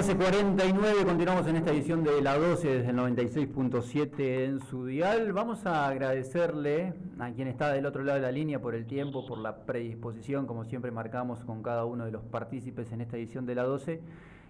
[0.00, 5.34] 12.49, continuamos en esta edición de la 12 desde el 96.7 en su dial.
[5.34, 9.26] Vamos a agradecerle a quien está del otro lado de la línea por el tiempo,
[9.26, 13.44] por la predisposición, como siempre marcamos con cada uno de los partícipes en esta edición
[13.44, 14.00] de la 12.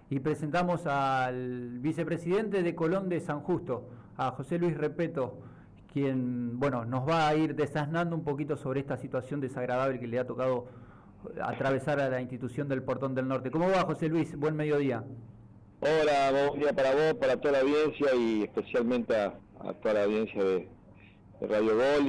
[0.09, 5.41] Y presentamos al vicepresidente de Colón de San Justo, a José Luis Repeto,
[5.93, 10.21] quien bueno, nos va a ir desasnando un poquito sobre esta situación desagradable que le
[10.21, 10.69] ha tocado
[11.43, 13.51] atravesar a la institución del Portón del Norte.
[13.51, 14.37] ¿Cómo va, José Luis?
[14.37, 15.03] Buen mediodía.
[15.83, 19.33] Hola, buen día para vos, para toda la audiencia y especialmente a,
[19.81, 20.69] toda la audiencia de,
[21.41, 22.07] Radio Gol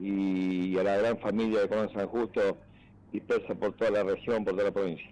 [0.00, 2.58] y, a la gran familia de Colón San Justo
[3.12, 5.08] dispersa por toda la región, por toda la provincia.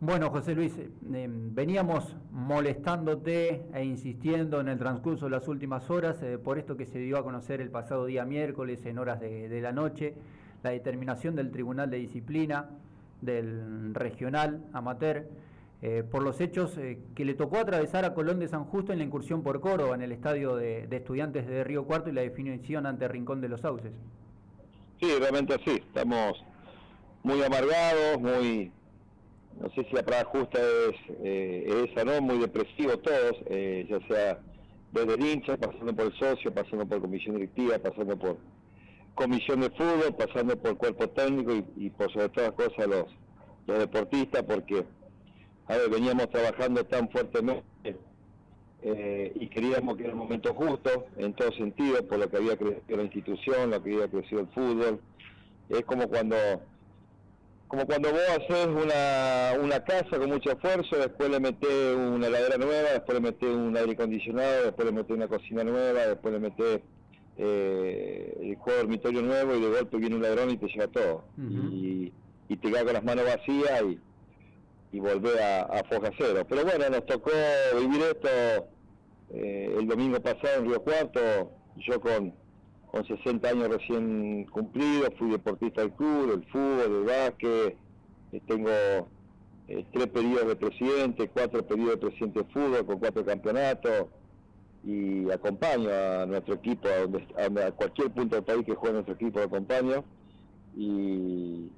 [0.00, 0.88] Bueno, José Luis, eh,
[1.30, 6.86] veníamos molestándote e insistiendo en el transcurso de las últimas horas eh, por esto que
[6.86, 10.16] se dio a conocer el pasado día miércoles en horas de, la noche,
[10.64, 12.70] la determinación del Tribunal de Disciplina
[13.20, 15.28] del Regional Amateur
[15.82, 18.98] eh, por los hechos eh, que le tocó atravesar a Colón de San Justo en
[18.98, 22.84] la incursión por Córdoba en el estadio de, estudiantes de Río Cuarto y la definición
[22.84, 23.92] ante Rincón de los Sauces.
[25.00, 26.44] Sí, realmente así, estamos
[27.22, 28.70] muy amargados, muy,
[29.58, 32.20] no sé si la palabra justa es, eh, esa, ¿no?
[32.20, 34.38] Muy depresivos todos, ya sea
[34.92, 38.36] desde el hincha, pasando por el socio, pasando por comisión directiva, pasando por
[39.14, 43.06] comisión de fútbol, pasando por cuerpo técnico y, por sobre todas las cosas los,
[43.66, 44.84] los deportistas, porque
[45.70, 47.96] a ver, veníamos trabajando tan fuertemente
[48.82, 52.56] eh, y queríamos que era el momento justo en todo sentido, por lo que había
[52.56, 55.00] crecido la institución, lo que había crecido el fútbol.
[55.68, 56.36] Es como cuando
[57.68, 62.56] como cuando vos haces una, una casa con mucho esfuerzo, después le metés una heladera
[62.56, 66.40] nueva, después le metés un aire acondicionado, después le metés una cocina nueva, después le
[66.40, 66.80] metés
[67.38, 71.22] eh, el juego dormitorio nuevo y de golpe viene un ladrón y te lleva todo.
[71.38, 72.12] y,
[72.48, 74.00] y te queda con las manos vacías y,
[74.92, 76.44] y volver a, a Foja Cero.
[76.48, 77.30] Pero bueno, nos tocó
[77.78, 78.28] vivir esto
[79.32, 82.34] eh, el domingo pasado en Río Cuarto, yo con,
[82.90, 87.76] con 60 años recién cumplidos, fui deportista del club, del fútbol, del básquet,
[88.32, 88.70] eh, tengo
[89.68, 94.06] eh, tres pedidos de presidente, cuatro pedidos de presidente de fútbol con cuatro campeonatos
[94.82, 99.14] y acompaño a nuestro equipo, a, donde, a cualquier punto del país que juegue nuestro
[99.14, 100.02] equipo acompaño
[100.76, 101.70] y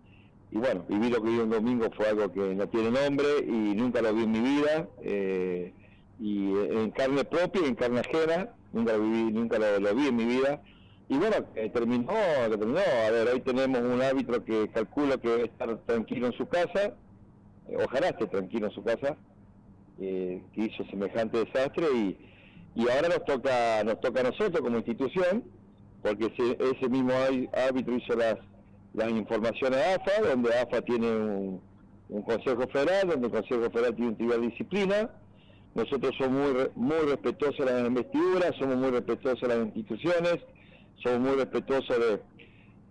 [0.53, 3.75] y bueno, vivir lo que vi un domingo fue algo que no tiene nombre y
[3.75, 5.73] nunca lo vi en mi vida, eh,
[6.21, 10.17] y en carne propia y en carne ajena, nunca lo, viví, nunca lo, vi en
[10.17, 10.61] mi vida.
[11.09, 12.13] Y bueno, eh, terminó,
[12.51, 16.47] terminó, a ver, hoy tenemos un árbitro que calcula que debe estar tranquilo en su
[16.47, 16.97] casa,
[17.69, 19.17] eh, ojalá esté tranquilo en su casa,
[19.99, 22.19] que hizo semejante desastre y,
[22.75, 25.45] y ahora nos toca, nos toca a nosotros como institución,
[26.03, 26.27] porque
[26.59, 27.13] ese mismo
[27.53, 28.37] árbitro hizo las
[28.95, 31.73] las informaciones a AFA, donde AFA tiene un,
[32.27, 35.11] Consejo Federal, donde el Consejo Federal tiene un tribunal de disciplina.
[35.75, 40.37] Nosotros somos muy, muy respetuosos de las investiduras, somos muy respetuosos de las instituciones,
[41.03, 42.21] somos muy respetuosos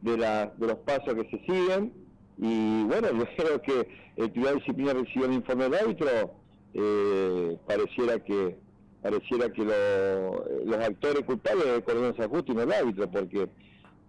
[0.01, 0.17] de
[0.57, 1.93] los pasos que se siguen.
[2.39, 3.87] Y bueno, yo creo que
[4.17, 6.09] el Tribunal de Disciplina recibió el informe del árbitro,
[6.73, 8.57] eh, pareciera que
[9.01, 13.49] pareciera que los actores culpables de Cordón San Justo y no el árbitro, porque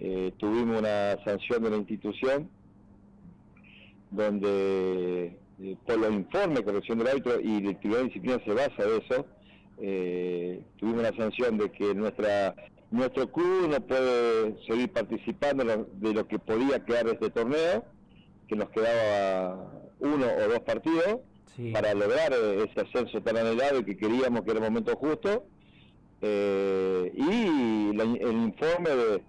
[0.00, 2.48] eh, tuvimos una sanción de la institución
[4.10, 8.52] donde eh, por los informes que recibió el árbitro y el Tribunal de Disciplina se
[8.52, 9.26] basa de eso,
[9.80, 12.54] eh, tuvimos una sanción de que nuestra
[12.90, 17.84] nuestro club no puede seguir participando de lo que podía quedar de este torneo,
[18.48, 19.70] que nos quedaba
[20.00, 21.20] uno o dos partidos
[21.72, 25.46] para lograr ese ascenso tan anhelado y que queríamos que era el momento justo.
[26.20, 26.26] y
[27.96, 29.22] el informe de,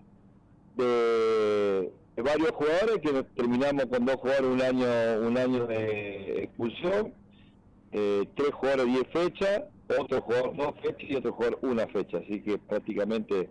[0.75, 7.13] de, varios jugadores que terminamos con dos jugadores un año un año de expulsión,
[7.91, 9.63] eh, tres jugadores diez fechas,
[9.99, 13.49] otro jugador dos fechas y otro jugador una fecha, así que prácticamente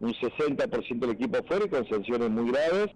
[0.00, 2.88] un 60% del equipo fuera y con sanciones muy graves.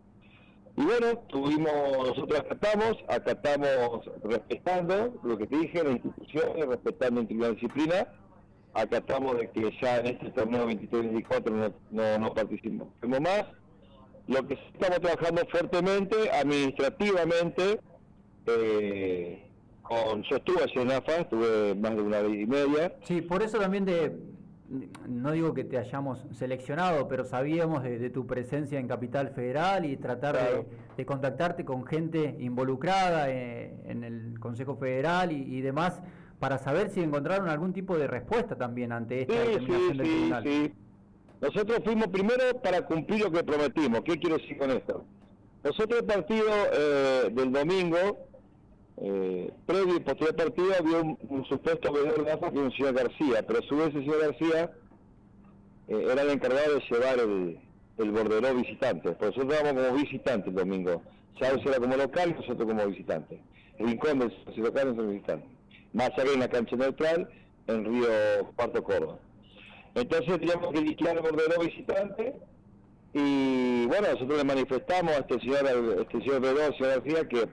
[0.77, 7.51] Y bueno, tuvimos, nosotros acatamos, acatamos respetando lo que te dije, las instituciones, respetando la
[7.51, 8.07] disciplina,
[8.75, 13.45] acatamos de que ya en este torneo 23-24 no, no, no más.
[14.31, 17.81] Lo que estamos trabajando fuertemente, administrativamente,
[18.47, 19.51] eh,
[19.83, 22.95] con, yo estuve en AFA, estuve más de una hora y media.
[23.03, 24.17] Sí, por eso también de,
[25.09, 29.97] no digo que te hayamos seleccionado, pero sabíamos de, tu presencia en Capital Federal y
[29.97, 30.39] tratar
[30.97, 36.01] de, contactarte con gente involucrada eh, en, el Consejo Federal y demás
[36.39, 40.43] para saber si encontraron algún tipo de respuesta también ante esta determinación del tribunal.
[40.45, 40.73] Sí.
[41.41, 44.03] Nosotros fuimos primero para cumplir lo que prometimos.
[44.03, 45.05] ¿Qué quiero decir con esto?
[45.65, 48.27] Nosotros el partido eh, del domingo,
[48.99, 53.47] eh, previo y posterior partido había un, supuesto veedor de que era un señor García,
[53.47, 54.71] pero a su vez el señor García
[55.89, 57.59] eh, era el encargado de llevar el,
[57.97, 59.13] el borderó visitante.
[59.13, 61.03] Por nosotros estábamos como visitantes el domingo.
[61.39, 63.41] Chávez era como local y nosotros como visitantes.
[63.79, 65.49] Rincón de los locales son visitantes.
[65.95, 67.29] Más allá en la cancha neutral,
[67.67, 68.09] en Río
[68.57, 69.19] Cuarto Córdoba.
[69.95, 72.35] Entonces teníamos que liquidar el borderó visitante
[73.13, 77.49] y bueno, nosotros le manifestamos a este señor, a este señor señor García, que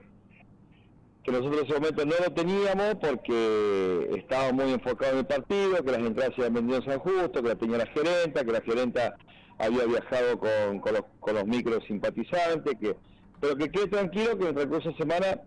[1.28, 5.84] que nosotros en ese momento no lo teníamos porque estaba muy enfocado en el partido,
[5.84, 8.52] que las entradas se habían vendido en San Justo, que la tenía la gerenta, que
[8.52, 9.16] la gerenta
[9.58, 12.96] había viajado con, con, los, con los micros simpatizantes, que,
[13.40, 15.42] pero que quede tranquilo que en el recurso semana,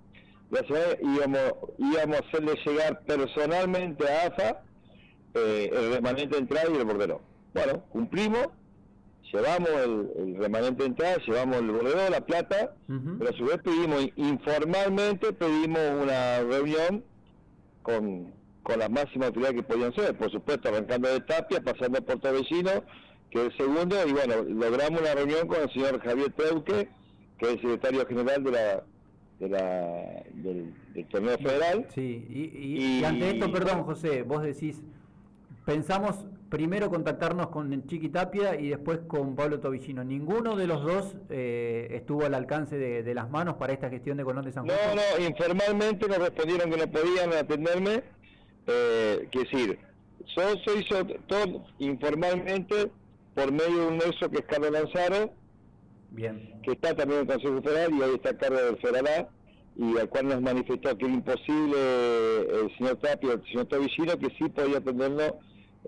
[0.52, 4.62] la semana íbamos, íbamos a hacerle llegar personalmente a AFA
[5.34, 7.22] eh, el remanente de entrada y el bordero.
[7.54, 8.48] Bueno, cumplimos,
[9.32, 14.08] llevamos el, remanente de entrada, llevamos el bordero, la plata, pero a su vez pedimos,
[14.16, 17.04] informalmente pedimos una reunión
[17.82, 18.34] con,
[18.64, 22.84] con las máximas autoridades que podían ser, por supuesto arrancando de Tapia, pasando por Torresino,
[23.30, 26.90] que es el segundo, y bueno, logramos una reunión con el señor Javier Teuque,
[27.38, 28.84] que es el secretario general de la,
[29.40, 30.74] de la del,
[31.10, 31.88] torneo federal.
[31.94, 34.82] Sí, y, y ante esto, perdón José, vos decís,
[35.72, 40.04] pensamos primero contactarnos con Chiqui Tapia y después con Pablo Tobillino.
[40.04, 44.26] Ninguno de los dos eh, estuvo al alcance de, las manos para esta gestión de
[44.26, 44.78] Colón de San Juan.
[44.78, 48.04] No, no, informalmente nos respondieron que no podían atenderme.
[48.68, 49.80] Eh, que decir,
[50.36, 52.92] yo se hizo todo informalmente
[53.34, 55.34] por medio de un nexo que es Carlos Lanzaro,
[56.12, 56.62] Bien.
[56.64, 59.30] que está también en el Consejo Federal y ahí está cargo del Federal
[59.78, 61.78] y al cual nos manifestó que era imposible
[62.62, 65.34] el señor Tapia, el señor Tobillino, que sí podía atendernos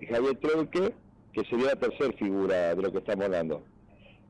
[0.08, 0.94] Javier Treuque,
[1.32, 3.62] que sería la tercera figura de lo que estamos hablando.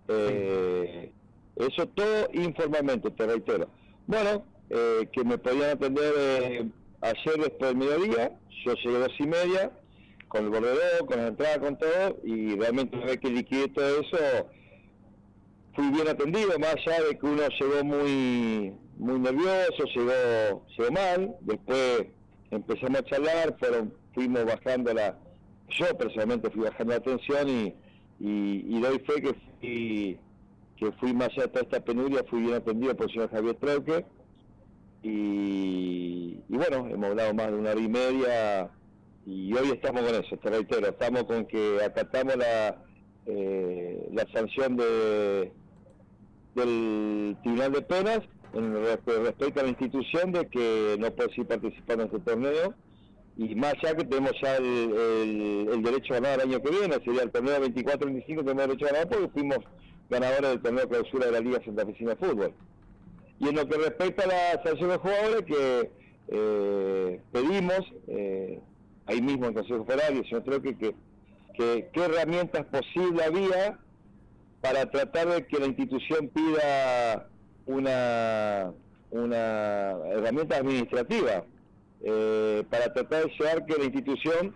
[0.09, 1.11] Eh,
[1.57, 3.69] eso todo informalmente, te reitero.
[4.07, 6.69] Bueno, eh, que me podían atender eh,
[7.01, 9.71] ayer después del mediodía, yo llegué a dos y media,
[10.29, 14.01] con el bordero, con la entrada, con todo, y realmente una vez que liquidé todo
[14.01, 14.49] eso,
[15.75, 21.37] fui bien atendido, más allá de que uno llegó muy muy nervioso, llegó, llegó mal,
[21.41, 22.07] después
[22.51, 25.19] empezamos a charlar, fueron, fuimos bajando la,
[25.69, 27.75] yo personalmente fui bajando la atención y,
[28.21, 30.19] y, doy fe que fui,
[30.77, 34.05] que fui más allá de esta penuria, fui bien atendido por el señor Javier Treuque
[35.03, 38.71] y, bueno, hemos hablado más de una hora y media
[39.27, 42.83] y hoy estamos con eso, te reitero, estamos con que acatamos la,
[43.27, 45.53] eh, la sanción de,
[46.55, 48.21] del Tribunal de Penas
[48.55, 52.75] en respecto a la institución de que no puede seguir participando en este torneo
[53.37, 57.23] y más allá que tenemos ya el, derecho a ganar el año que viene, sería
[57.23, 59.59] el torneo 24-25 tenemos derecho a ganar porque fuimos
[60.09, 62.55] ganadores del torneo clausura de la Liga Santa Fe de Fútbol.
[63.41, 65.91] Y en lo que respecta a la sanción de jugadores, que
[66.29, 68.61] eh, pedimos, eh,
[69.07, 70.95] ahí mismo en Consejo Federal, y yo creo que, que,
[71.57, 73.79] qué herramientas posibles había
[74.61, 77.29] para tratar de que la institución pida
[77.67, 78.73] una,
[79.11, 81.45] una herramienta administrativa
[82.06, 84.55] eh, para tratar de llevar que la institución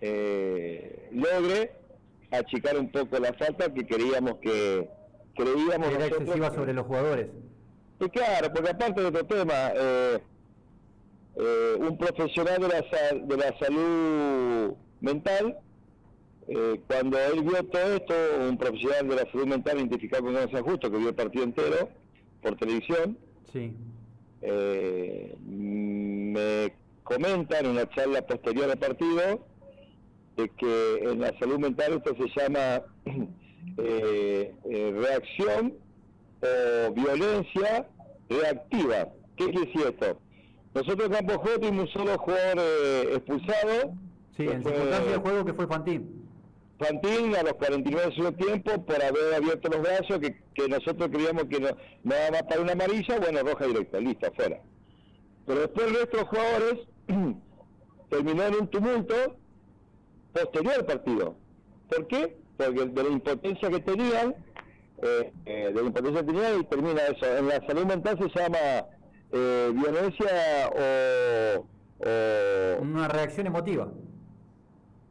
[0.00, 1.72] eh, logre
[2.30, 4.88] achicar un poco la falta que queríamos que
[5.34, 7.26] creíamos era excesiva sobre los jugadores.
[8.00, 10.18] Y claro porque aparte de otro tema eh,
[11.78, 15.58] un profesional de la, de la salud mental
[16.86, 18.14] cuando él vio todo esto
[18.48, 21.90] un profesional de la salud mental identificado con Gonzalo Justo que vio el partido entero
[22.42, 23.18] por televisión
[23.52, 23.74] sí.
[24.40, 25.36] eh,
[26.30, 26.72] me
[27.02, 29.46] comenta en una charla posterior al partido
[30.36, 32.82] de que en la salud mental esto se llama
[33.78, 35.74] eh, eh, reacción
[36.42, 37.86] o violencia
[38.28, 39.08] reactiva.
[39.36, 40.18] ¿Qué quiere decir esto?
[40.74, 43.94] Nosotros en Campo tuvimos un solo jugador eh, expulsado.
[44.36, 46.28] Sí, en circunstancia de juego que fue Fantín.
[46.78, 51.44] Fantín a los 49 de su tiempo por haber abierto los brazos, que, nosotros creíamos
[51.44, 51.68] que no,
[52.04, 54.60] no daba para una amarilla, bueno, roja directa, listo, afuera.
[55.50, 56.74] Pero después los jugadores
[58.08, 59.14] terminó en un tumulto
[60.32, 61.34] posterior al partido.
[61.88, 62.36] ¿Por qué?
[62.56, 64.36] Porque de la impotencia que tenían,
[65.02, 67.36] eh, eh, de la impotencia que tenían y termina eso.
[67.36, 68.58] En la salud mental se llama
[69.32, 71.66] eh, violencia o,
[71.98, 72.82] o...
[72.82, 73.88] Una reacción emotiva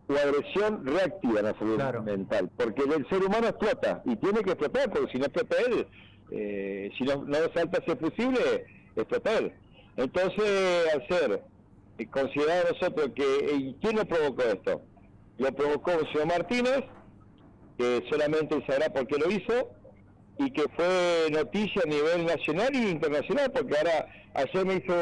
[0.07, 4.51] o agresión reactiva en la salud mental, porque el ser humano explota y tiene que
[4.51, 8.65] explotar, porque si no explota él, si no, no salta ese fusible,
[8.95, 9.53] explota él.
[9.99, 11.43] Entonces, al ser
[12.09, 14.81] considerado nosotros que, ¿quién lo provocó esto?
[15.37, 16.85] Lo provocó el Martínez,
[17.77, 19.71] que solamente sabrá por qué lo hizo,
[20.37, 24.93] y que fue noticia a nivel nacional e internacional, porque ahora ayer me hizo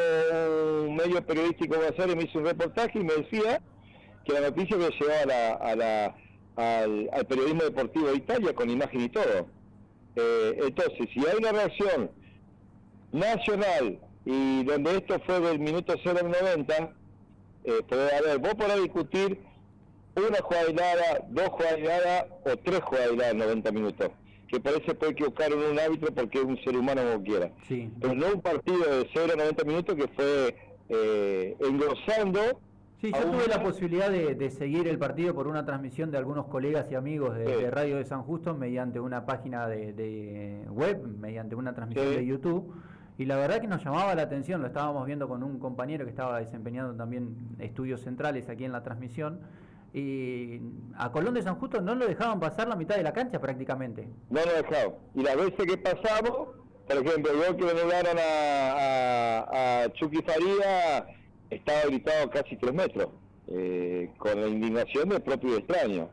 [0.87, 3.61] un medio periodístico y me hizo un reportaje y me decía
[4.25, 6.15] que la noticia que llegaba a la,
[6.55, 9.47] al, periodismo deportivo de Italia con imagen y todo.
[10.15, 12.09] Eh, entonces, si hay una reacción
[13.11, 13.99] nacional
[14.29, 16.91] y donde esto fue del minuto 0 al 90,
[17.63, 19.39] eh, puede haber, vos podés discutir
[20.17, 24.11] una jugada dos jugadas o tres jugadas en 90 minutos
[24.49, 27.51] que parece puede equivocar en un árbitro porque es un ser humano como quiera.
[27.67, 27.89] Sí.
[28.01, 30.55] Pero no un partido de 0 a 90 minutos que fue
[30.89, 32.39] eh, engrosando.
[32.99, 36.91] Sí, yo tuve la posibilidad de, seguir el partido por una transmisión de algunos colegas
[36.91, 42.09] y amigos de, Radio de San Justo mediante una página de, web, mediante una transmisión
[42.09, 42.73] de YouTube.
[43.17, 46.11] Y la verdad que nos llamaba la atención, lo estábamos viendo con un compañero que
[46.11, 49.39] estaba desempeñando también estudios centrales aquí en la transmisión
[49.93, 50.59] y
[50.97, 54.07] a Colón de San Justo no lo dejaban pasar la mitad de la cancha prácticamente.
[54.29, 54.95] No lo dejaban.
[55.15, 56.49] Y las veces que pasamos,
[56.87, 61.07] por ejemplo, gol que anularon a, a, Chucky Faría
[61.49, 63.07] estaba gritado casi tres metros,
[63.47, 66.09] eh, con la indignación del propio extraño.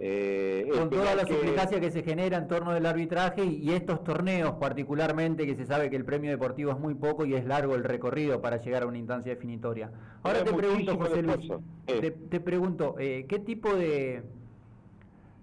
[0.00, 4.54] Eh, con toda la suplicacia que se genera en torno del arbitraje y, estos torneos
[4.54, 7.84] particularmente que se sabe que el premio deportivo es muy poco y es largo el
[7.84, 9.92] recorrido para llegar a una instancia definitoria.
[10.24, 11.48] Ahora te pregunto, José Luis,
[12.28, 14.24] te, pregunto, eh, ¿qué tipo de,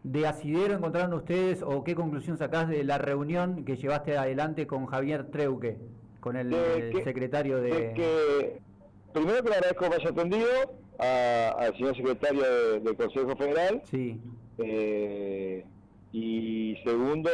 [0.03, 4.85] de asidero encontraron ustedes o qué conclusión sacás de la reunión que llevaste adelante con
[4.85, 5.77] Javier Treuque,
[6.19, 6.53] con el,
[7.05, 8.59] secretario de...
[9.13, 13.81] primero que le agradezco que haya atendido al señor secretario del Consejo Federal.
[13.85, 14.19] Sí.
[14.57, 15.65] Eh,
[16.11, 17.29] y segundo,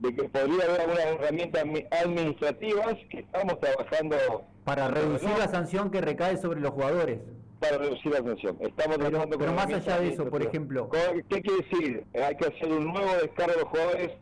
[0.00, 1.64] de que podría haber algunas herramientas
[2.02, 4.16] administrativas que estamos trabajando.
[4.64, 7.20] Para reducir la sanción que recae sobre los jugadores.
[7.60, 8.56] Para reducir la sanción.
[8.60, 10.90] Estamos pero, trabajando Pero más allá de eso, por ejemplo.
[11.28, 12.04] ¿Qué quiere decir?
[12.14, 14.12] Hay que hacer un nuevo descargo de los jugadores,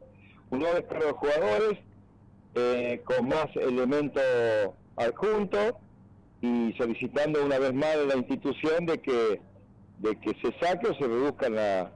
[0.51, 1.79] un nuevo descargo de jugadores,
[2.55, 4.23] eh, con más elementos
[4.97, 5.75] adjuntos
[6.45, 9.41] y solicitando una vez más de la institución de que
[9.99, 11.91] de que se saque o se reduzcan la,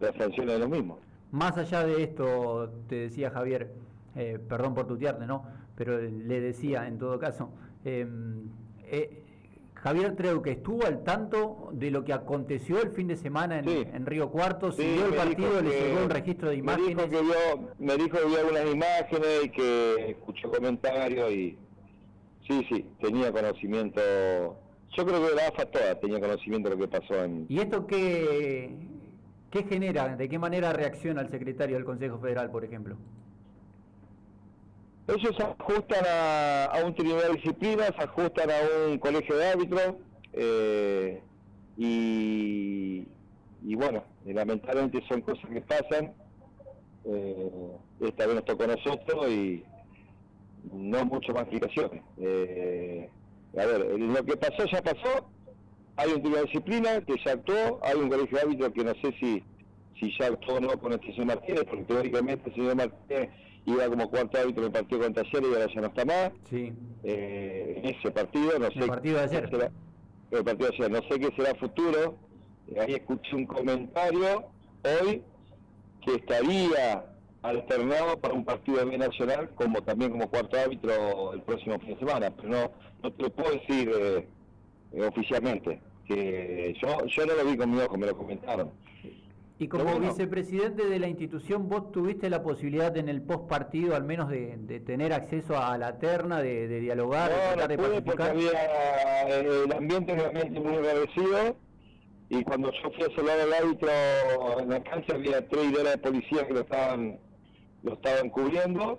[0.00, 0.98] las sanciones de los mismos.
[1.30, 3.72] Más allá de esto, te decía Javier,
[4.16, 5.44] eh, perdón por tutearte, ¿no?
[5.76, 7.50] Pero le decía en todo caso,
[7.84, 8.48] em,
[8.84, 9.22] eh,
[9.74, 14.06] Javier Treu, que estuvo al tanto de lo que aconteció el fin de semana en,
[14.06, 16.96] Río Cuarto, siguió el partido, le llegó un registro de imágenes.
[16.96, 21.56] Me dijo, que vio, me dijo que vio algunas imágenes y que escuchó comentarios y
[22.48, 24.00] Sí, sí, tenía conocimiento.
[24.96, 27.44] Yo creo que la AFA toda tenía conocimiento de lo que pasó en.
[27.48, 28.74] ¿Y esto qué,
[29.50, 30.16] qué genera?
[30.16, 32.96] ¿De qué manera reacciona el secretario del Consejo Federal, por ejemplo?
[35.08, 38.54] Ellos se ajustan a, un tribunal de disciplina, se ajustan a
[38.90, 39.94] un colegio de árbitros
[40.32, 41.22] eh,
[41.76, 43.06] y,
[43.62, 46.14] y bueno, lamentablemente son cosas que pasan.
[47.04, 49.64] Eh, esta vez nos tocó a nosotros y
[50.72, 52.02] no mucho más explicaciones.
[52.18, 53.08] Eh,
[53.56, 55.28] a ver, lo que pasó ya pasó,
[55.96, 58.92] hay un tribunal de disciplina que ya actuó, hay un colegio de árbitros que no
[58.94, 59.42] sé si,
[59.98, 63.30] si ya actuó o no con el señor Martínez, porque teóricamente el señor Martínez
[63.66, 66.32] iba como cuarto árbitro en el partido contra ayer y ahora ya no está más.
[66.48, 66.72] Sí.
[67.04, 68.78] Eh, en ese partido, no sé.
[68.78, 69.70] El partido de ayer.
[70.30, 72.16] el partido de ayer, no sé qué será futuro.
[72.80, 74.44] ahí escuché un comentario
[74.84, 75.22] hoy
[76.04, 77.04] que estaría
[77.48, 81.90] alternado para un partido de B Nacional como también como cuarto árbitro el próximo fin
[81.90, 82.70] de semana, pero no,
[83.02, 84.28] no te lo puedo decir eh,
[84.92, 88.70] eh, oficialmente, que yo, yo no lo vi con mi ojo, me lo comentaron.
[89.60, 94.04] Y como vicepresidente de la institución, ¿vos tuviste la posibilidad en el post partido al
[94.04, 99.72] menos de, tener acceso a la terna, de, dialogar, no, de porque había, eh, el
[99.72, 101.56] ambiente ambiente muy agradecido
[102.28, 103.88] y cuando yo fui a saludar al árbitro
[104.60, 107.18] en la cancha había tres ideas de policía que lo estaban
[107.88, 108.98] lo estaban cubriendo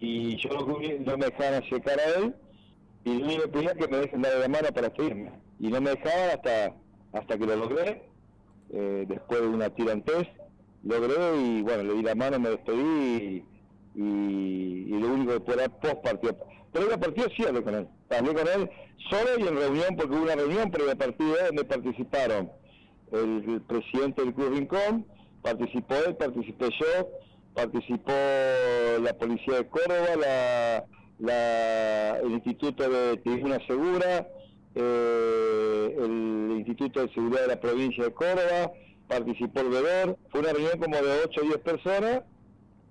[0.00, 2.34] y yo lo cubrí, no me dejaban acercar a él
[3.04, 5.32] y yo le pedía que me dejen dar la mano para seguirme.
[5.60, 6.74] Y no me dejaban hasta
[7.12, 8.02] hasta que lo logré
[8.70, 10.28] eh, después de una tirantez
[10.84, 13.44] logré y bueno le di la mano me despedí
[13.94, 16.36] y, y, lo único que puedo post partido
[16.72, 17.88] pero el partido sí hablé con él.
[18.10, 18.70] Hablé con él
[19.08, 22.50] solo y en reunión porque hubo una reunión previa partido donde participaron
[23.10, 25.06] el, el presidente del Club Rincón
[25.42, 27.08] participó él participé yo
[27.58, 28.12] participó
[29.02, 30.84] la Policía de Córdoba,
[32.22, 34.28] el Instituto de Tribuna Segura,
[34.76, 38.70] eh, el Instituto de Seguridad de la Provincia de Córdoba,
[39.08, 42.22] participó el Vedor, fue una reunión como de 8 o 10 personas,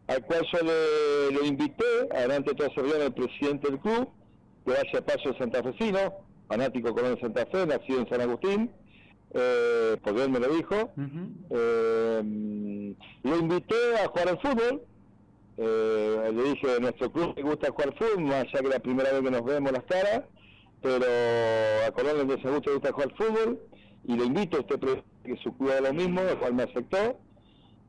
[0.07, 0.59] al cual yo
[1.31, 4.09] le, invité, adelante de toda esa el presidente del club,
[4.65, 6.13] que vaya a paso santafesino,
[6.49, 8.69] fanático colón de Santa Fe, nacido en San Agustín,
[9.33, 10.91] eh, porque él me lo dijo.
[11.49, 12.93] Eh,
[13.23, 14.81] lo invité a jugar al fútbol,
[15.57, 19.21] eh, le dije, nuestro club me gusta jugar fútbol, más allá que la primera vez
[19.21, 20.23] que nos vemos las caras,
[20.81, 21.05] pero
[21.87, 23.59] a Colón de Segundo le gusta jugar fútbol,
[24.05, 24.79] y le invito a usted
[25.23, 27.19] que su club lo mismo, el cual me aceptó,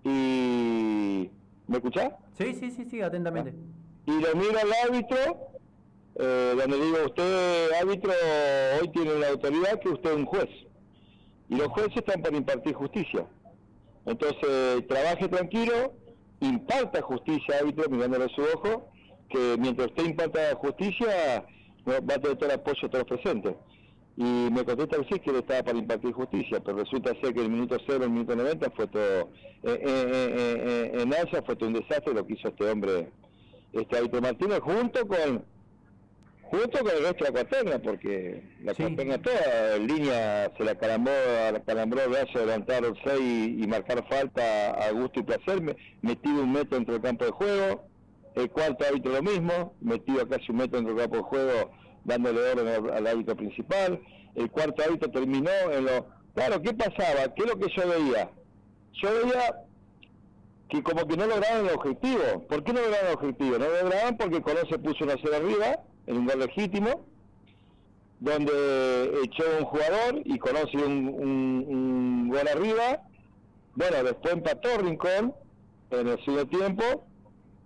[0.05, 1.31] y...
[1.69, 2.13] ¿Me escuchás?
[2.39, 3.53] Sí, sí, sí, sí, atentamente.
[4.07, 5.19] Y lo miro al árbitro,
[6.15, 8.11] eh, donde digo, usted, árbitro,
[8.81, 10.49] hoy tiene la autoridad que usted es un juez.
[11.49, 13.27] Y los jueces están para impartir justicia.
[14.05, 15.93] Entonces, trabaje tranquilo,
[16.41, 18.91] imparta justicia, árbitro, mirándole a su ojo,
[19.29, 21.45] que mientras usted imparta justicia,
[21.87, 23.55] va a tener todo el apoyo de todos los presentes.
[24.17, 27.41] Y me contesta que sí, que él estaba para impartir justicia, pero resulta ser que
[27.41, 29.29] el minuto 0, el minuto 90 fue todo, eh,
[29.63, 33.11] eh, eh, en Asa fue todo un desastre lo que hizo este hombre,
[33.73, 35.45] este árbitro Martínez, junto con
[36.51, 38.83] junto con el resto de la cuaterna, porque la sí.
[39.23, 41.13] toda en línea se la calambró,
[41.53, 45.77] la calambró el brazo de levantar 6 y, y, marcar falta a gusto y placer,
[46.01, 47.85] metido un metro dentro del campo de juego,
[48.35, 51.71] el cuarto árbitro lo mismo, metido casi un metro dentro del campo de juego,
[52.05, 54.01] dándole orden al, al árbitro principal,
[54.35, 56.07] el cuarto árbitro terminó en lo...
[56.35, 57.35] Claro, ¿qué pasaba?
[57.35, 58.31] ¿Qué es lo que yo veía?
[59.03, 59.65] Yo veía
[60.69, 62.47] que como que no lograban el objetivo.
[62.49, 63.59] ¿Por qué no lograban el objetivo?
[63.59, 67.05] No lo lograban porque Colón se puso una cero arriba, en un gol legítimo,
[68.19, 73.03] donde echó un jugador y conoce un, un, gol arriba.
[73.75, 75.35] Bueno, después empató Rincón
[75.91, 76.83] en el segundo tiempo,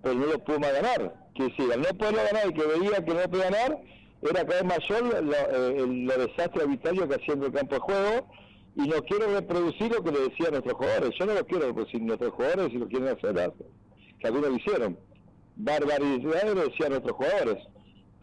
[0.03, 1.15] pero no lo pudo más ganar.
[1.35, 3.79] Que si al no poderlo ganar y que veía que no podía ganar,
[4.23, 7.81] era cada vez mayor lo, eh, el, desastre arbitrario que hacía en el campo de
[7.81, 8.27] juego.
[8.75, 11.11] Y no quiero reproducir lo que le decía a nuestros jugadores.
[11.19, 13.53] Yo no lo quiero reproducir a nuestros jugadores si lo quieren hacer,
[14.19, 14.99] que algunos lo hicieron.
[15.57, 17.59] Barbaridades le decían a nuestros jugadores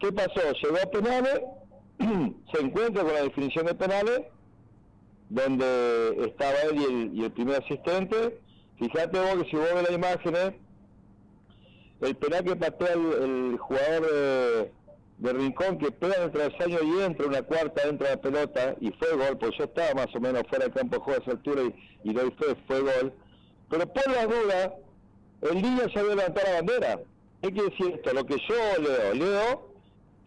[0.00, 0.40] ¿Qué pasó?
[0.62, 1.40] Llegó a penales,
[2.52, 4.22] se encuentra con la definición de penales,
[5.28, 8.40] donde estaba él y el, primer asistente.
[8.78, 10.52] Fíjate vos que si vos ves las imágenes,
[12.00, 14.72] el penal que patea el, jugador
[15.18, 18.74] de, Rincón, que pega en el travesaño y entra una cuarta dentro de la pelota,
[18.80, 21.22] y fue gol, pues yo estaba más o menos fuera del campo de juego a
[21.22, 23.12] esa altura y, y doy fe, fue gol.
[23.68, 24.74] Pero por la duda,
[25.42, 27.00] el niño se había levantado la bandera.
[27.42, 28.14] ¿Qué quiere decir esto?
[28.14, 29.69] Lo que yo leo, leo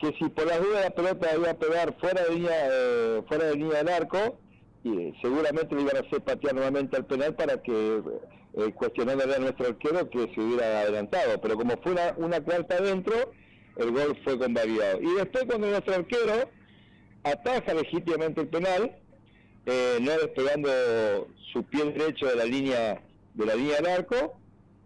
[0.04, 3.46] que si por las dudas la pelota iba a pegar fuera de línea, eh, fuera
[3.46, 4.38] de línea del arco,
[4.84, 8.02] y seguramente le iban a hacer patear nuevamente al penal para que
[8.56, 11.40] eh, cuestionándole a nuestro arquero que se hubiera adelantado.
[11.40, 13.32] Pero como fue una, una cuarta adentro,
[13.78, 15.02] el gol fue convalidado.
[15.02, 16.50] Y después cuando nuestro arquero
[17.24, 18.98] ataja legítimamente el penal,
[19.66, 20.70] eh, no despegando
[21.54, 23.02] su pie derecho de la línea
[23.36, 24.38] de la línea del arco,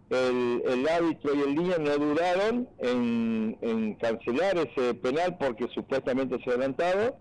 [0.09, 6.51] el, el árbitro y el línea no dudaron en, cancelar ese penal porque supuestamente se
[6.51, 7.17] adelantado,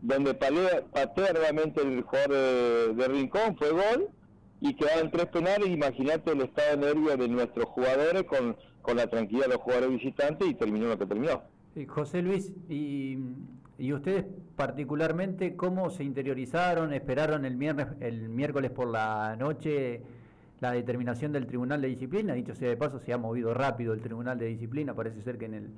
[0.00, 4.08] donde patea, nuevamente el jugador de, Rincón, fue gol,
[4.60, 9.06] y quedaron tres penales, imagínate el estado de nervio de nuestros jugadores con, con la
[9.06, 11.42] tranquilidad de los jugadores visitantes y terminó lo que terminó.
[11.88, 13.18] José Luis, y,
[13.78, 14.24] y ustedes
[14.56, 16.92] particularmente, ¿cómo se interiorizaron?
[16.92, 17.60] ¿Esperaron el,
[18.00, 20.02] el miércoles por la noche?
[20.64, 22.32] La determinación del Tribunal de Disciplina.
[22.32, 24.94] Dicho sea de paso, se ha movido rápido el Tribunal de Disciplina.
[24.94, 25.70] Parece ser que en el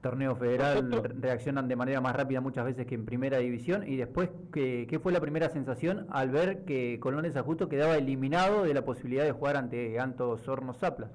[0.00, 3.82] torneo federal reaccionan de manera más rápida muchas veces que en primera división.
[3.84, 7.96] Y después, ¿qué, qué fue la primera sensación al ver que Colón de Justo quedaba
[7.96, 11.10] eliminado de la posibilidad de jugar ante Antos Hornos Zapla?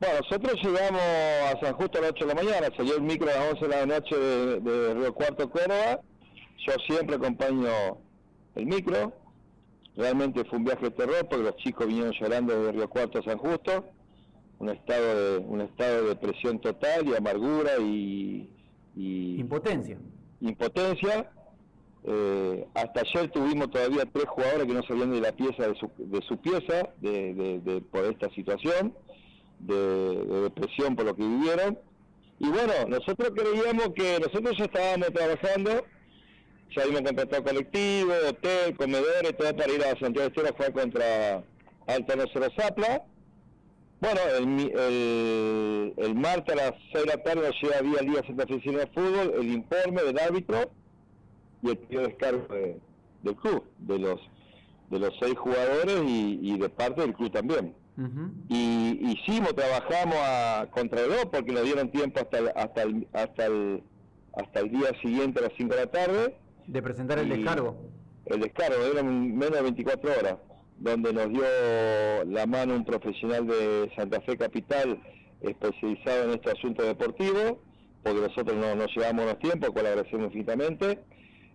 [0.00, 3.26] Bueno, nosotros llegamos a San Justo a las 8 de la mañana, salió el micro
[3.30, 6.00] a las 11 de la noche de, de Río Cuarto, Córdoba.
[6.66, 7.70] Yo siempre acompaño
[8.54, 9.14] el micro,
[9.96, 13.22] Realmente fue un viaje de terror porque los chicos vinieron llorando desde Río Cuarto a
[13.22, 13.84] San Justo,
[14.58, 18.48] un estado de, un estado de depresión total y amargura y...
[18.96, 19.98] impotencia.
[20.40, 21.30] Impotencia.
[22.06, 25.90] Eh, hasta ayer tuvimos todavía tres jugadores que no salían de la pieza de su,
[25.96, 28.92] de su pieza de, por esta situación
[29.60, 31.78] de, depresión por lo que vivieron.
[32.40, 35.84] Y bueno, nosotros creíamos que nosotros ya estábamos trabajando
[36.74, 41.44] ya habíamos contratado colectivo, hotel, comedores, todo para ir a Santiago de Estero jugar contra
[41.86, 43.04] Alto Nocero Zapla.
[44.00, 48.44] Bueno, el, el, martes a las 6 de la tarde nos llega vía Liga Santa
[48.44, 50.70] Oficina de Fútbol el informe del árbitro
[51.62, 52.46] y el pedido de descargo
[53.22, 54.20] del club, de los
[54.90, 57.74] de los seis jugadores y, de parte del club también.
[58.48, 63.82] Y hicimos, trabajamos a contrarreloj porque nos dieron tiempo hasta hasta el, hasta el,
[64.34, 67.76] hasta el día siguiente a las 5 de la tarde de presentar el descargo.
[68.26, 70.36] El descargo, eran menos de 24 horas,
[70.78, 71.44] donde nos dio
[72.26, 75.00] la mano un profesional de Santa Fe Capital
[75.40, 77.60] especializado en este asunto deportivo,
[78.02, 80.98] porque nosotros no nos llevamos los tiempos, cual agradecemos infinitamente,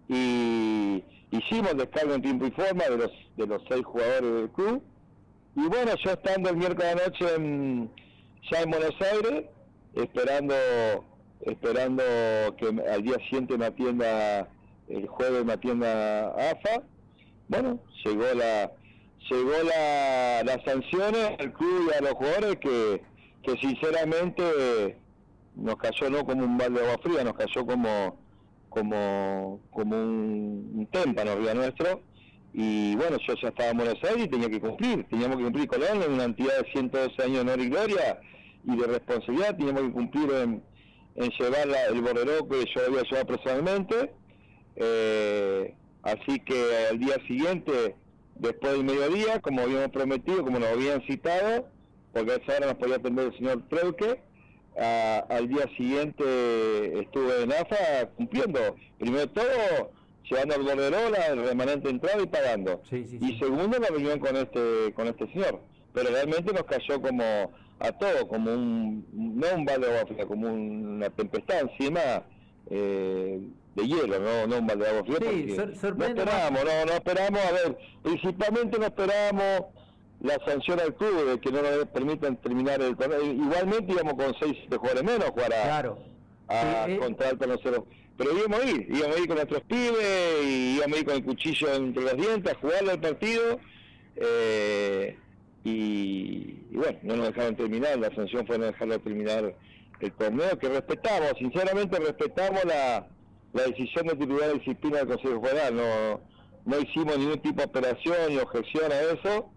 [0.07, 4.49] y hicimos el descargo en tiempo y forma de los, de los seis jugadores del
[4.49, 4.83] club,
[5.55, 7.91] y bueno, yo estando el miércoles de noche en,
[8.51, 9.45] ya en Buenos Aires,
[9.95, 10.53] esperando
[11.41, 12.03] esperando
[12.57, 14.49] que al día siguiente me atienda,
[14.89, 16.83] el jueves me atienda AFA.
[17.47, 18.71] Bueno, llegó la
[19.29, 23.01] llegó la, las sanciones al club y a los jugadores que,
[23.43, 24.97] que sinceramente
[25.55, 28.17] nos cayó no como un balde de agua fría, nos cayó como
[28.69, 32.01] como como un, un témpano arriba nuestro.
[32.51, 36.01] Y bueno, yo ya estaba en Buenos y tenía que cumplir, teníamos que cumplir Colón
[36.01, 38.19] en una entidad de 112 años de honor y gloria
[38.63, 40.63] y de responsabilidad, teníamos que cumplir en,
[41.15, 44.11] en llevar el borrero que yo había llevado personalmente,
[44.79, 47.95] eh, así que al día siguiente,
[48.35, 51.67] después del mediodía, como habíamos prometido, como nos habían citado,
[52.13, 54.21] porque a esa hora nos podía atender el señor Treuque,
[54.77, 56.23] al día siguiente
[56.99, 58.59] estuve en AFA cumpliendo,
[58.97, 59.91] primero todo
[60.29, 62.81] llevando al borderola, el remanente entrado y pagando.
[62.91, 65.61] Y segundo, la reunión con este, con este señor.
[65.93, 67.23] Pero realmente nos cayó como
[67.79, 72.23] a todo, como un, no un balde de como una tempestad encima
[72.69, 73.39] eh,
[73.75, 75.31] de hielo, no, no de agua fría.
[75.31, 75.55] Sí,
[75.95, 79.65] no esperábamos, no, no esperábamos, a ver, principalmente no esperábamos
[80.21, 83.23] la sanción al club de que no nos permitan terminar el torneo.
[83.23, 85.99] Igualmente íbamos con seis jugadores menos jugar a, claro.
[86.47, 87.37] a sí, contra el
[88.17, 91.15] pero íbamos a ir, íbamos a ir con nuestros pibes, y íbamos a ir con
[91.15, 93.59] el cuchillo entre los dientes a jugarle al partido.
[94.17, 95.17] Eh,
[95.63, 99.55] y, bueno, no nos dejaron terminar, la sanción fue no dejarlo terminar
[100.01, 103.07] el torneo, que respetamos, sinceramente respetamos la,
[103.53, 106.21] la decisión de titular disciplina del Consejo Federal, no,
[106.65, 109.49] no hicimos ningún tipo de operación ni objeción a eso.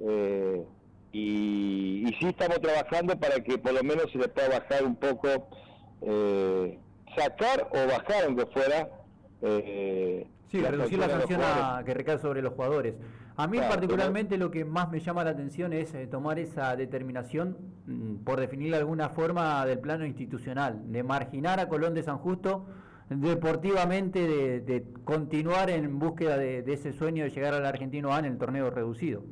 [0.00, 0.64] Eh,
[1.12, 4.96] y, y sí estamos trabajando para que por lo menos se le pueda bajar un
[4.96, 5.48] poco
[6.02, 6.78] eh,
[7.16, 8.88] sacar o bajar, aunque fuera.
[9.42, 11.40] Eh, sí, reducir la sanción
[11.84, 12.94] que recae sobre los jugadores.
[13.36, 17.56] A mí particularmente lo que más me llama la atención es eh, tomar esa determinación,
[17.86, 22.18] mm, por definirla de alguna forma, del plano institucional, de marginar a Colón de San
[22.18, 22.66] Justo
[23.10, 28.38] deportivamente, de, continuar en búsqueda de, ese sueño de llegar al Argentino A en el
[28.38, 29.24] torneo reducido.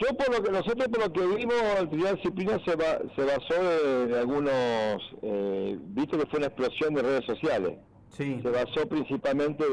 [0.00, 4.04] Yo por lo que nosotros por lo que vimos, el Tribunal Disciplina se, se basó
[4.06, 7.78] en algunos, eh, viste que fue una explosión de redes sociales.
[8.08, 8.40] Sí.
[8.42, 9.64] Se basó principalmente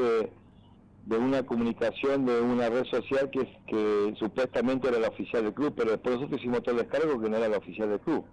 [1.06, 5.72] de, una comunicación de una red social que, que supuestamente era la oficial del club,
[5.74, 8.26] pero después nosotros hicimos todo el descargo que no era la oficial del club.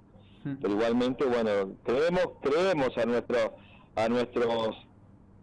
[0.44, 0.56] Hmm.
[0.62, 3.56] Pero igualmente, bueno, creemos, creemos a nuestro,
[3.96, 4.76] a nuestros,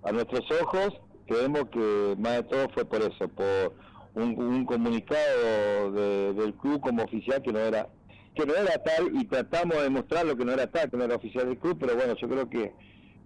[0.03, 0.95] a nuestros ojos,
[1.27, 3.75] creemos que más de todo fue por eso, por
[4.15, 5.93] un, comunicado
[6.33, 7.89] del club como oficial que no era
[8.35, 11.17] que no era tal y tratamos de demostrarlo que no era tal, que no era
[11.17, 12.73] oficial del club, pero bueno, yo creo que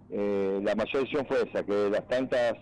[0.09, 2.55] eh, la mayor decisión fue esa, que de las tantas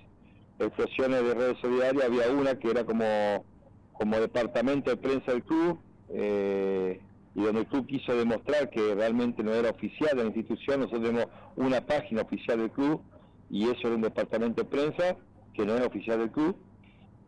[0.59, 3.45] expresiones de redes solidarias había una que era como,
[3.93, 6.99] como departamento de prensa del club, eh,
[7.33, 11.27] y donde el club quiso demostrar que realmente no era oficial la institución, nosotros tenemos
[11.55, 13.01] una página oficial del club,
[13.49, 15.17] y eso era un departamento de prensa
[15.53, 16.55] que no era oficial del club,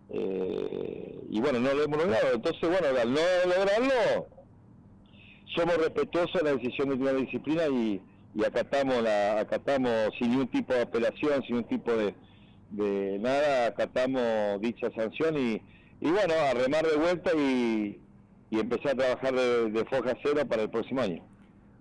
[0.09, 2.33] eh, y bueno, no lo hemos logrado.
[2.33, 4.27] Entonces, bueno, al no lograrlo,
[5.55, 8.01] somos respetuosos de la decisión de la disciplina y,
[8.45, 12.13] acatamos, la, acatamos sin ningún tipo de apelación, sin ningún tipo de,
[12.71, 15.61] de nada, acatamos dicha sanción y,
[16.01, 18.02] y bueno, a remar de vuelta y,
[18.53, 21.23] y empezar a trabajar de, de foja cero para el próximo año.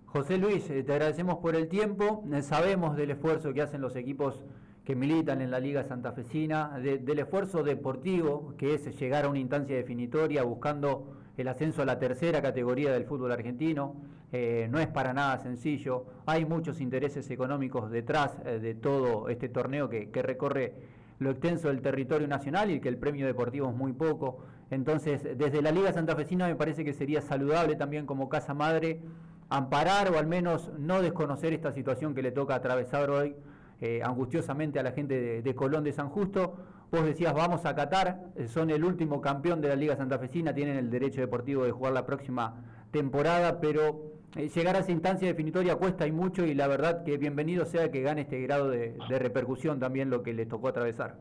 [0.07, 3.95] José Luis, eh, te agradecemos por el tiempo, eh, sabemos del esfuerzo que hacen los
[3.95, 4.41] equipos
[4.83, 9.75] que militan en la Liga Santafesina, del esfuerzo deportivo que es llegar a una instancia
[9.75, 13.95] definitoria buscando el ascenso a la tercera categoría del fútbol argentino.
[14.31, 19.89] Eh, no es para nada sencillo, hay muchos intereses económicos detrás de todo este torneo
[19.89, 20.73] que, recorre
[21.19, 24.39] lo extenso del territorio nacional y que el premio deportivo es muy poco.
[24.73, 29.01] Entonces, desde la Liga Santafesina me parece que sería saludable también como casa madre
[29.49, 33.35] amparar o al menos no desconocer esta situación que le toca atravesar hoy
[33.81, 36.55] eh, angustiosamente a la gente de, Colón de San Justo.
[36.91, 40.77] Vos decías, vamos a Qatar, eh, son el último campeón de la Liga Santafesina, tienen
[40.77, 45.75] el derecho deportivo de jugar la próxima temporada, pero eh, llegar a esa instancia definitoria
[45.75, 49.79] cuesta y mucho y la verdad que bienvenido sea que gane este grado de, repercusión
[49.79, 51.17] también lo que le tocó atravesar.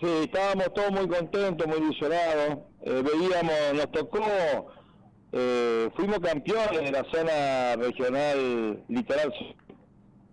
[0.00, 4.22] Sí, estábamos todos muy contentos, muy ilusionados, veíamos, nos tocó,
[5.94, 9.32] fuimos campeones en la zona regional literal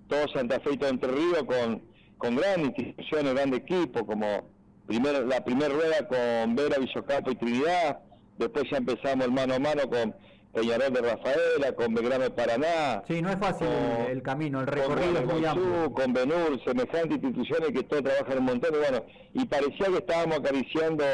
[0.07, 1.81] todo Santa Fe y todo Entre Ríos con,
[2.17, 4.49] con grandes instituciones, grandes equipos, como
[4.87, 7.99] primero, la primera rueda con Vera, Villocampo y Trinidad,
[8.37, 10.15] después ya empezamos el mano a mano con
[10.57, 13.03] Peñarol de Rafaela, con Belgrano de Paraná.
[13.07, 13.67] Sí, no es fácil
[14.09, 15.93] el, camino, el recorrido es muy amplio.
[15.93, 20.39] Con Benur, semejantes instituciones que todos trabajan un montón, y bueno, y parecía que estábamos
[20.39, 21.05] acariciando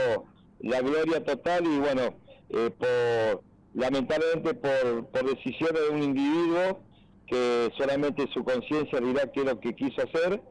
[0.59, 2.15] la gloria total y bueno,
[2.49, 6.79] eh, por lamentablemente por, por decisiones de un individuo
[7.27, 10.41] que solamente su conciencia dirá qué es lo que quiso hacer,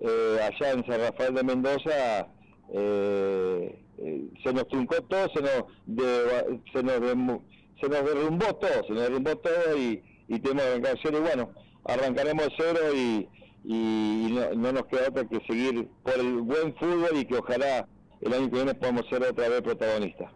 [0.00, 2.28] eh, allá en San Rafael de Mendoza
[2.74, 5.64] eh, eh, se nos truncó todo, se nos,
[6.72, 7.40] se nos,
[7.82, 11.22] se nos derrumbó todo, se nos derrumbó todo y, y tenemos que arrancar cero y
[11.22, 11.50] bueno,
[11.84, 13.28] arrancaremos cero y,
[13.64, 17.88] y no, nos queda otra que seguir por el buen fútbol y que ojalá
[18.20, 20.30] el año que viene podamos ser otra vez protagonistas.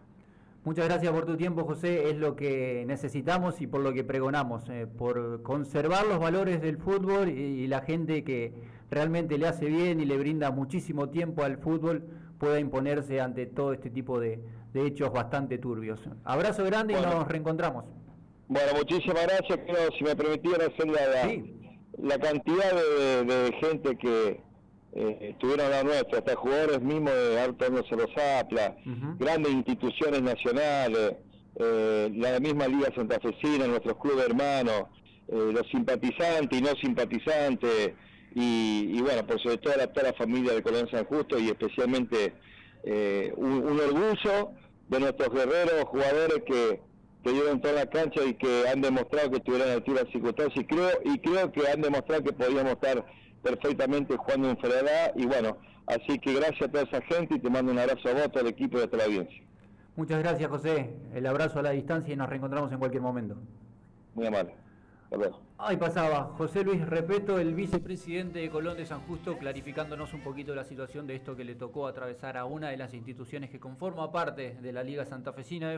[0.65, 2.09] Muchas gracias por tu tiempo, José.
[2.09, 6.77] Es lo que necesitamos y por lo que pregonamos, eh, por conservar los valores del
[6.77, 8.53] fútbol y, la gente que
[8.91, 12.03] realmente le hace bien y le brinda muchísimo tiempo al fútbol
[12.37, 14.41] pueda imponerse ante todo este tipo de,
[14.73, 15.99] hechos bastante turbios.
[16.23, 17.85] Abrazo grande y nos reencontramos.
[18.47, 19.59] Bueno, muchísimas gracias.
[19.97, 21.33] si me permitieran hacer la,
[21.97, 24.41] la, cantidad de gente que,
[24.93, 28.75] eh, estuvieron a nuestra, hasta jugadores mismos de Alto Cerro
[29.19, 31.13] grandes instituciones nacionales,
[31.55, 34.85] eh, la misma Liga Santafesina, nuestros clubes hermanos,
[35.27, 37.93] eh, los simpatizantes y no simpatizantes,
[38.33, 42.33] y, bueno, por sobre todo a toda la familia de Colón San Justo y especialmente
[42.89, 44.51] eh, un, orgullo
[44.87, 46.79] de nuestros guerreros, jugadores que,
[47.21, 50.63] que dieron toda la cancha y que han demostrado que estuvieron a altura de circunstancias
[50.63, 53.05] y creo, y creo que han demostrado que podíamos estar
[53.43, 57.49] perfectamente jugando en Federal y bueno, así que gracias a toda esa gente y te
[57.49, 59.43] mando un abrazo a vos, al equipo y a toda la audiencia.
[59.97, 63.35] Muchas gracias José, el abrazo a la distancia y nos reencontramos en cualquier momento.
[64.15, 64.53] Muy amable.
[65.59, 70.53] Ahí pasaba José Luis Repeto, el vicepresidente de Colón de San Justo, clarificándonos un poquito
[70.53, 74.11] la situación de esto que le tocó atravesar a una de las instituciones que conforma
[74.11, 75.75] parte de la Liga Santafesina de